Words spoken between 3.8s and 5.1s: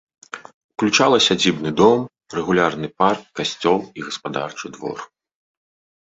і гаспадарчы двор.